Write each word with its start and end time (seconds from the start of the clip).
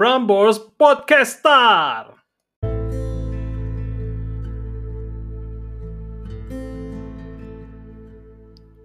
Prambors 0.00 0.56
Podcaster. 0.80 2.16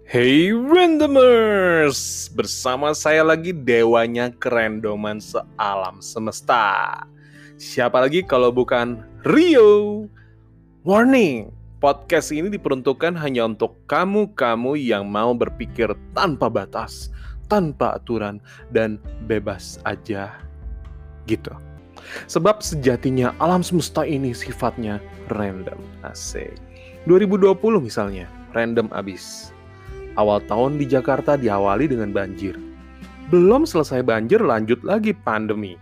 Hey 0.04 0.52
Randomers, 0.52 2.28
bersama 2.36 2.92
saya 2.92 3.24
lagi 3.24 3.56
dewanya 3.56 4.28
kerendoman 4.36 5.24
sealam 5.24 6.04
semesta. 6.04 7.08
Siapa 7.56 8.04
lagi 8.04 8.20
kalau 8.20 8.52
bukan 8.52 9.00
Rio? 9.24 10.12
Warning, 10.84 11.48
podcast 11.80 12.36
ini 12.36 12.52
diperuntukkan 12.52 13.16
hanya 13.16 13.48
untuk 13.48 13.80
kamu-kamu 13.88 14.76
yang 14.76 15.08
mau 15.08 15.32
berpikir 15.32 15.96
tanpa 16.12 16.52
batas, 16.52 17.08
tanpa 17.48 17.96
aturan, 17.96 18.44
dan 18.68 19.00
bebas 19.32 19.80
aja 19.88 20.44
gitu. 21.26 21.52
Sebab 22.30 22.62
sejatinya 22.62 23.34
alam 23.42 23.66
semesta 23.66 24.06
ini 24.06 24.32
sifatnya 24.32 25.02
random. 25.34 25.78
Asik. 26.06 26.56
2020 27.06 27.58
misalnya, 27.82 28.26
random 28.54 28.90
abis. 28.94 29.54
Awal 30.16 30.42
tahun 30.48 30.80
di 30.80 30.86
Jakarta 30.88 31.36
diawali 31.36 31.92
dengan 31.92 32.16
banjir. 32.16 32.56
Belum 33.30 33.66
selesai 33.66 34.06
banjir 34.06 34.40
lanjut 34.40 34.80
lagi 34.86 35.12
pandemi. 35.12 35.76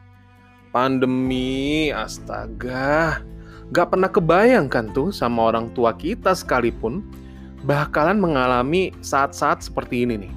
Pandemi, 0.74 1.94
astaga. 1.94 3.22
Gak 3.72 3.94
pernah 3.94 4.10
kebayangkan 4.10 4.92
tuh 4.92 5.14
sama 5.14 5.54
orang 5.54 5.70
tua 5.78 5.94
kita 5.94 6.34
sekalipun 6.34 7.06
bakalan 7.64 8.20
mengalami 8.20 8.92
saat-saat 9.00 9.64
seperti 9.64 10.04
ini 10.04 10.28
nih. 10.28 10.34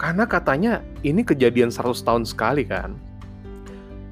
Karena 0.00 0.24
katanya 0.24 0.80
ini 1.04 1.20
kejadian 1.20 1.68
100 1.68 2.00
tahun 2.02 2.24
sekali 2.24 2.64
kan. 2.64 2.96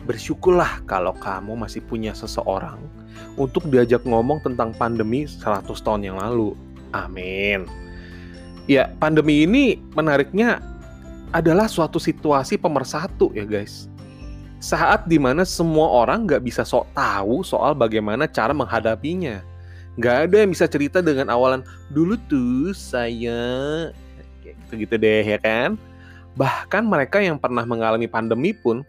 Bersyukurlah 0.09 0.89
kalau 0.89 1.13
kamu 1.13 1.53
masih 1.53 1.85
punya 1.85 2.17
seseorang 2.17 2.81
untuk 3.37 3.69
diajak 3.69 4.09
ngomong 4.09 4.41
tentang 4.41 4.73
pandemi 4.73 5.29
100 5.29 5.69
tahun 5.69 6.01
yang 6.09 6.17
lalu. 6.17 6.57
Amin. 6.97 7.69
Ya, 8.65 8.89
pandemi 8.97 9.45
ini 9.45 9.77
menariknya 9.93 10.65
adalah 11.33 11.69
suatu 11.69 12.01
situasi 12.01 12.57
pemersatu 12.57 13.29
ya 13.37 13.45
guys. 13.45 13.89
Saat 14.59 15.07
di 15.07 15.21
mana 15.21 15.45
semua 15.45 15.87
orang 15.87 16.25
nggak 16.25 16.43
bisa 16.43 16.65
sok 16.65 16.89
tahu 16.97 17.45
soal 17.45 17.77
bagaimana 17.77 18.25
cara 18.25 18.57
menghadapinya. 18.57 19.45
Nggak 20.01 20.17
ada 20.25 20.37
yang 20.41 20.51
bisa 20.51 20.65
cerita 20.67 21.05
dengan 21.05 21.29
awalan, 21.29 21.61
dulu 21.93 22.17
tuh 22.31 22.73
saya... 22.73 23.39
Gitu-gitu 24.41 24.95
deh 24.97 25.27
ya 25.27 25.39
kan. 25.39 25.77
Bahkan 26.39 26.87
mereka 26.87 27.19
yang 27.19 27.37
pernah 27.37 27.67
mengalami 27.67 28.07
pandemi 28.07 28.55
pun 28.55 28.87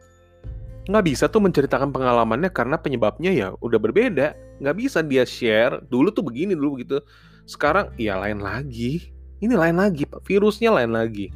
nggak 0.87 1.05
bisa 1.05 1.27
tuh 1.27 1.43
menceritakan 1.43 1.91
pengalamannya 1.91 2.53
karena 2.53 2.79
penyebabnya 2.79 3.31
ya 3.33 3.47
udah 3.59 3.79
berbeda. 3.81 4.37
Nggak 4.63 4.75
bisa 4.77 4.99
dia 5.03 5.27
share, 5.27 5.83
dulu 5.91 6.13
tuh 6.13 6.23
begini, 6.23 6.55
dulu 6.55 6.79
begitu. 6.79 7.03
Sekarang 7.49 7.91
ya 7.97 8.15
lain 8.15 8.39
lagi 8.39 9.19
ini 9.39 9.55
lain 9.55 9.79
lagi, 9.79 10.03
Pak. 10.03 10.27
Virusnya 10.27 10.75
lain 10.75 10.91
lagi. 10.91 11.31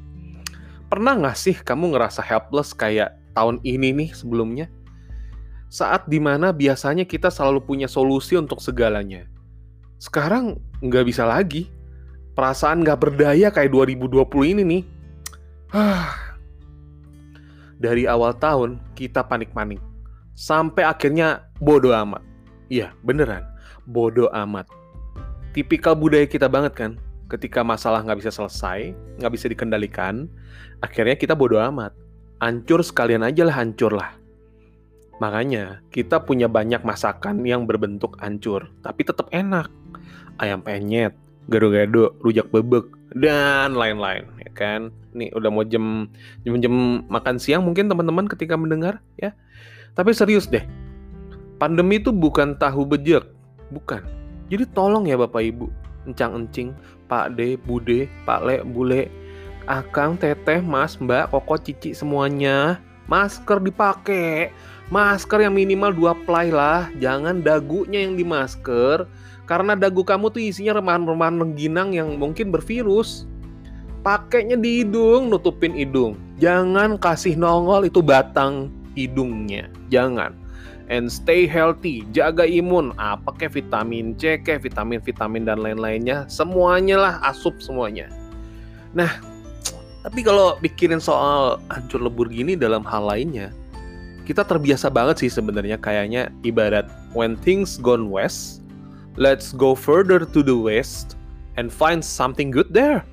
Pernah 0.91 1.15
nggak 1.23 1.37
sih 1.39 1.55
kamu 1.55 1.95
ngerasa 1.95 2.19
helpless 2.19 2.75
kayak 2.75 3.15
tahun 3.31 3.63
ini 3.63 3.95
nih 3.95 4.09
sebelumnya? 4.11 4.67
Saat 5.71 6.05
di 6.11 6.21
mana 6.21 6.53
biasanya 6.53 7.07
kita 7.07 7.33
selalu 7.33 7.63
punya 7.63 7.87
solusi 7.87 8.37
untuk 8.37 8.59
segalanya. 8.59 9.25
Sekarang 9.97 10.59
nggak 10.83 11.05
bisa 11.07 11.23
lagi. 11.23 11.71
Perasaan 12.35 12.83
nggak 12.83 12.99
berdaya 12.99 13.47
kayak 13.49 13.71
2020 13.71 14.51
ini 14.51 14.63
nih. 14.67 14.83
Dari 17.83 18.07
awal 18.07 18.31
tahun 18.39 18.79
kita 18.95 19.27
panik-panik. 19.27 19.83
Sampai 20.39 20.87
akhirnya 20.87 21.51
bodoh 21.59 21.91
amat. 21.91 22.23
Iya, 22.71 22.95
beneran. 23.03 23.43
Bodoh 23.83 24.31
amat. 24.31 24.71
Tipikal 25.51 25.93
budaya 25.99 26.23
kita 26.23 26.47
banget 26.47 26.73
kan? 26.73 26.95
ketika 27.33 27.65
masalah 27.65 28.05
nggak 28.05 28.21
bisa 28.21 28.29
selesai, 28.29 28.93
nggak 29.17 29.33
bisa 29.33 29.49
dikendalikan, 29.49 30.29
akhirnya 30.85 31.17
kita 31.17 31.33
bodoh 31.33 31.57
amat. 31.73 31.89
Hancur 32.37 32.85
sekalian 32.85 33.25
aja 33.25 33.41
lah 33.47 33.57
hancur 33.57 33.97
lah. 33.97 34.13
Makanya 35.17 35.81
kita 35.89 36.21
punya 36.21 36.45
banyak 36.45 36.85
masakan 36.85 37.41
yang 37.41 37.65
berbentuk 37.65 38.19
hancur, 38.21 38.69
tapi 38.85 39.01
tetap 39.01 39.31
enak. 39.33 39.71
Ayam 40.37 40.61
penyet, 40.61 41.17
gado-gado, 41.51 42.15
rujak 42.23 42.47
bebek, 42.51 42.87
dan 43.17 43.75
lain-lain, 43.75 44.27
ya 44.39 44.51
kan? 44.55 44.93
Nih 45.11 45.29
udah 45.35 45.49
mau 45.51 45.65
jam 45.67 46.07
jam-jam 46.47 47.05
makan 47.11 47.35
siang 47.37 47.67
mungkin 47.67 47.91
teman-teman 47.91 48.25
ketika 48.31 48.55
mendengar, 48.55 49.03
ya. 49.19 49.35
Tapi 49.93 50.15
serius 50.15 50.49
deh, 50.49 50.63
pandemi 51.59 51.99
itu 52.01 52.09
bukan 52.09 52.55
tahu 52.57 52.87
bejek, 52.87 53.27
bukan. 53.69 54.01
Jadi 54.49 54.67
tolong 54.73 55.07
ya 55.07 55.19
Bapak 55.19 55.43
Ibu, 55.43 55.67
encang-encing, 56.09 56.73
Pak 57.07 57.37
D, 57.37 57.59
Bude, 57.61 58.09
Pak 58.25 58.41
Le, 58.45 58.61
Bule, 58.65 59.07
Akang, 59.69 60.19
Teteh, 60.19 60.59
Mas, 60.59 60.99
Mbak, 60.99 61.31
Koko, 61.31 61.55
Cici 61.55 61.95
semuanya, 61.95 62.81
masker 63.07 63.63
dipakai. 63.63 64.51
Masker 64.91 65.47
yang 65.47 65.55
minimal 65.55 65.95
dua 65.95 66.13
ply 66.27 66.51
lah, 66.51 66.91
jangan 66.99 67.39
dagunya 67.41 68.03
yang 68.03 68.19
di 68.19 68.21
masker. 68.27 69.07
Karena 69.43 69.75
dagu 69.75 70.07
kamu 70.07 70.31
tuh 70.31 70.39
isinya 70.39 70.79
remahan-remahan 70.79 71.35
mengginang 71.35 71.91
yang 71.91 72.15
mungkin 72.15 72.49
bervirus. 72.49 73.27
Pakainya 74.03 74.59
di 74.59 74.83
hidung, 74.83 75.31
nutupin 75.31 75.75
hidung. 75.75 76.19
Jangan 76.39 76.99
kasih 76.99 77.39
nongol 77.39 77.87
itu 77.87 78.03
batang 78.03 78.67
hidungnya. 78.95 79.71
Jangan 79.87 80.43
and 80.91 81.07
stay 81.07 81.47
healthy, 81.47 82.03
jaga 82.11 82.43
imun, 82.43 82.91
apa 82.99 83.31
kayak 83.35 83.55
vitamin 83.55 84.15
C, 84.19 84.39
kayak 84.41 84.67
vitamin-vitamin 84.67 85.47
dan 85.47 85.63
lain-lainnya, 85.63 86.27
semuanya 86.27 86.99
lah 86.99 87.13
asup 87.23 87.55
semuanya. 87.63 88.11
Nah, 88.91 89.09
tapi 90.03 90.19
kalau 90.25 90.59
pikirin 90.59 90.99
soal 90.99 91.59
hancur 91.71 92.03
lebur 92.03 92.27
gini 92.27 92.59
dalam 92.59 92.83
hal 92.83 93.07
lainnya, 93.07 93.49
kita 94.27 94.43
terbiasa 94.43 94.91
banget 94.91 95.23
sih 95.23 95.31
sebenarnya 95.31 95.79
kayaknya 95.79 96.31
ibarat 96.43 96.87
when 97.15 97.39
things 97.39 97.79
gone 97.79 98.11
west, 98.11 98.62
let's 99.15 99.53
go 99.53 99.77
further 99.77 100.25
to 100.25 100.39
the 100.41 100.55
west 100.55 101.17
and 101.57 101.69
find 101.69 102.01
something 102.01 102.49
good 102.49 102.69
there. 102.73 103.05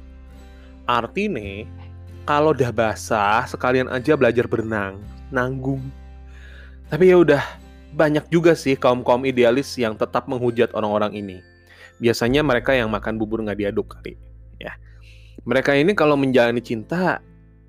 Artinya, 0.88 1.68
kalau 2.24 2.56
udah 2.56 2.72
basah, 2.72 3.46
sekalian 3.46 3.86
aja 3.92 4.16
belajar 4.16 4.48
berenang, 4.48 4.98
nanggung. 5.30 5.84
Tapi 6.90 7.14
ya 7.14 7.20
udah, 7.22 7.42
banyak 7.94 8.26
juga 8.32 8.58
sih 8.58 8.74
kaum-kaum 8.74 9.22
idealis 9.26 9.78
yang 9.78 9.94
tetap 9.94 10.26
menghujat 10.26 10.74
orang-orang 10.74 11.14
ini. 11.14 11.38
Biasanya 12.00 12.40
mereka 12.40 12.72
yang 12.74 12.88
makan 12.90 13.20
bubur 13.20 13.44
nggak 13.44 13.60
diaduk 13.60 13.92
kali, 13.92 14.16
ya. 14.58 14.74
Mereka 15.44 15.76
ini 15.76 15.92
kalau 15.92 16.16
menjalani 16.16 16.64
cinta, 16.64 17.20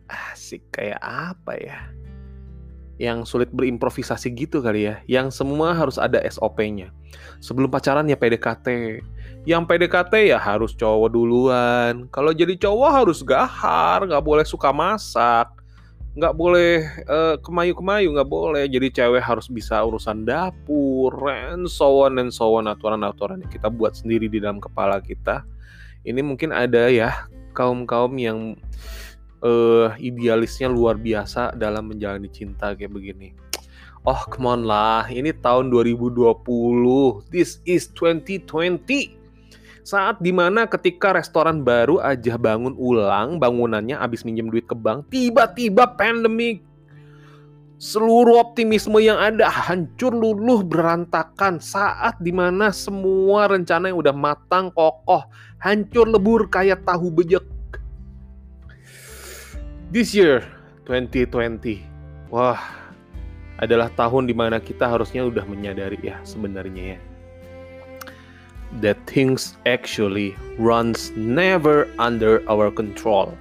asik 0.08 0.72
kayak 0.72 1.00
apa 1.04 1.54
ya? 1.60 1.80
Yang 3.02 3.34
sulit 3.34 3.50
berimprovisasi 3.50 4.30
gitu 4.38 4.62
kali 4.62 4.86
ya. 4.86 5.02
Yang 5.10 5.42
semua 5.42 5.74
harus 5.74 5.98
ada 5.98 6.22
SOP-nya. 6.22 6.94
Sebelum 7.42 7.74
pacaran 7.74 8.06
ya 8.06 8.14
PDKT. 8.14 9.02
Yang 9.50 9.64
PDKT 9.66 10.14
ya 10.30 10.38
harus 10.38 10.78
cowok 10.78 11.10
duluan. 11.10 12.06
Kalau 12.14 12.30
jadi 12.30 12.54
cowok 12.54 12.90
harus 12.94 13.26
gahar, 13.26 14.06
nggak 14.06 14.22
boleh 14.22 14.46
suka 14.46 14.70
masak 14.70 15.50
nggak 16.12 16.36
boleh 16.36 16.84
uh, 17.08 17.40
kemayu-kemayu 17.40 18.12
nggak 18.12 18.28
boleh 18.28 18.68
jadi 18.68 18.92
cewek 18.92 19.24
harus 19.24 19.48
bisa 19.48 19.80
urusan 19.80 20.28
dapur 20.28 21.16
and 21.32 21.72
so 21.72 22.04
on 22.04 22.20
and 22.20 22.36
so 22.36 22.52
on 22.52 22.68
aturan-aturan 22.68 23.40
yang 23.40 23.48
kita 23.48 23.72
buat 23.72 23.96
sendiri 23.96 24.28
di 24.28 24.44
dalam 24.44 24.60
kepala 24.60 25.00
kita 25.00 25.48
ini 26.04 26.20
mungkin 26.20 26.52
ada 26.52 26.92
ya 26.92 27.32
kaum-kaum 27.56 28.12
yang 28.20 28.60
uh, 29.42 29.94
idealisnya 29.98 30.72
luar 30.72 30.98
biasa 30.98 31.54
dalam 31.58 31.90
menjalani 31.92 32.30
cinta 32.32 32.74
kayak 32.74 32.94
begini 32.94 33.34
oh 34.08 34.22
come 34.30 34.50
on 34.50 34.66
lah 34.66 35.06
ini 35.12 35.34
tahun 35.34 35.70
2020 35.70 36.32
this 37.30 37.62
is 37.68 37.90
2020 37.94 39.22
saat 39.82 40.22
di 40.22 40.30
mana 40.30 40.70
ketika 40.70 41.10
restoran 41.10 41.66
baru 41.66 41.98
aja 41.98 42.38
bangun 42.38 42.78
ulang 42.78 43.42
bangunannya 43.42 43.98
habis 43.98 44.22
minjem 44.22 44.54
duit 44.54 44.70
ke 44.70 44.78
bank, 44.78 45.10
tiba-tiba 45.10 45.90
pandemik. 45.98 46.62
Seluruh 47.82 48.38
optimisme 48.38 49.02
yang 49.02 49.18
ada 49.18 49.50
hancur 49.50 50.14
luluh 50.14 50.62
berantakan 50.62 51.58
saat 51.58 52.14
di 52.22 52.30
mana 52.30 52.70
semua 52.70 53.50
rencana 53.50 53.90
yang 53.90 53.98
udah 53.98 54.14
matang 54.14 54.70
kokoh 54.70 55.26
hancur 55.58 56.06
lebur 56.06 56.46
kayak 56.46 56.86
tahu 56.86 57.10
bejek. 57.10 57.42
This 59.92 60.16
year 60.16 60.48
2020, 60.88 61.84
wah 62.32 62.64
adalah 63.60 63.92
tahun 64.00 64.26
di 64.26 64.34
mana 64.34 64.64
kita 64.64 64.88
harusnya 64.88 65.28
udah 65.28 65.44
menyadari 65.44 66.00
ya 66.00 66.16
sebenarnya 66.24 66.96
ya 66.96 67.00
that 68.80 68.96
things 69.04 69.60
actually 69.68 70.32
runs 70.56 71.12
never 71.20 71.92
under 72.00 72.40
our 72.48 72.72
control. 72.72 73.36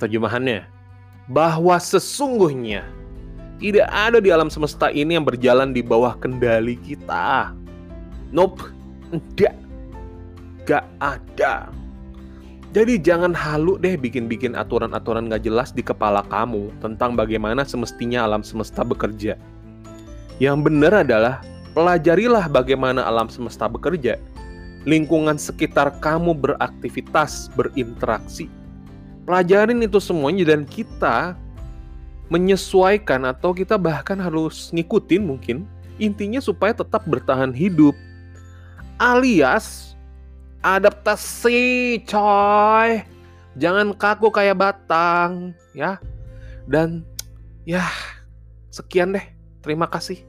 Terjemahannya, 0.00 0.64
bahwa 1.28 1.76
sesungguhnya 1.76 2.88
Tidak 3.54 3.86
ada 3.86 4.18
di 4.18 4.28
alam 4.34 4.50
semesta 4.50 4.90
ini 4.90 5.14
yang 5.16 5.24
berjalan 5.24 5.70
di 5.72 5.80
bawah 5.80 6.18
kendali 6.18 6.74
kita. 6.84 7.54
Nope, 8.34 8.66
enggak. 9.14 9.54
Gak 10.66 10.84
ada. 10.98 11.70
Jadi 12.74 12.98
jangan 12.98 13.30
halu 13.30 13.78
deh 13.78 13.94
bikin-bikin 13.94 14.58
aturan-aturan 14.58 15.30
gak 15.30 15.46
jelas 15.46 15.70
di 15.70 15.78
kepala 15.78 16.26
kamu 16.26 16.74
tentang 16.82 17.14
bagaimana 17.14 17.62
semestinya 17.62 18.26
alam 18.26 18.42
semesta 18.42 18.82
bekerja. 18.82 19.38
Yang 20.42 20.58
benar 20.66 21.06
adalah 21.06 21.38
pelajarilah 21.78 22.50
bagaimana 22.50 23.06
alam 23.06 23.30
semesta 23.30 23.70
bekerja. 23.70 24.18
Lingkungan 24.90 25.38
sekitar 25.38 26.02
kamu 26.02 26.34
beraktivitas, 26.34 27.46
berinteraksi. 27.54 28.50
Pelajarin 29.22 29.78
itu 29.86 30.02
semuanya 30.02 30.50
dan 30.50 30.66
kita 30.66 31.38
menyesuaikan 32.26 33.22
atau 33.30 33.54
kita 33.54 33.78
bahkan 33.78 34.18
harus 34.18 34.74
ngikutin 34.74 35.22
mungkin 35.22 35.62
intinya 36.02 36.42
supaya 36.42 36.74
tetap 36.74 37.06
bertahan 37.06 37.54
hidup. 37.54 37.94
Alias 38.98 39.93
adaptasi 40.64 41.60
coy. 42.08 43.04
Jangan 43.60 43.92
kaku 43.94 44.32
kayak 44.32 44.58
batang 44.58 45.52
ya. 45.76 46.00
Dan 46.64 47.04
ya 47.68 47.84
sekian 48.72 49.12
deh. 49.12 49.26
Terima 49.60 49.86
kasih. 49.86 50.24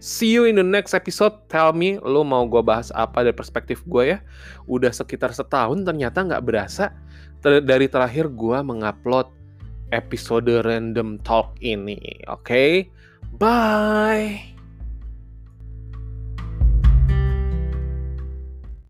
See 0.00 0.32
you 0.32 0.48
in 0.48 0.56
the 0.56 0.64
next 0.64 0.92
episode. 0.96 1.32
Tell 1.48 1.72
me 1.72 2.00
lo 2.00 2.24
mau 2.24 2.44
gue 2.48 2.60
bahas 2.60 2.92
apa 2.92 3.24
dari 3.24 3.36
perspektif 3.36 3.84
gue 3.88 4.16
ya? 4.16 4.18
Udah 4.68 4.92
sekitar 4.92 5.32
setahun 5.32 5.84
ternyata 5.84 6.24
nggak 6.24 6.44
berasa 6.44 6.92
ter 7.40 7.64
dari 7.64 7.88
terakhir 7.88 8.28
gue 8.32 8.58
mengupload 8.60 9.28
episode 9.92 10.48
random 10.64 11.20
talk 11.24 11.56
ini 11.60 12.00
oke? 12.28 12.44
Okay? 12.46 12.88
bye 13.36 14.59